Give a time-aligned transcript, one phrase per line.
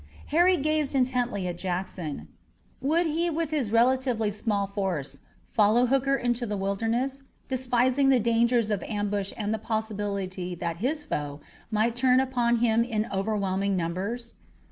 [0.33, 2.27] Harry gazed intently at Jackson.
[2.81, 5.19] Would he with his relatively small force
[5.51, 11.03] follow Hooker into the Wilderness, despising the dangers of ambush and the possibility that his
[11.03, 14.33] foe might turn upon him in overwhelming numbers?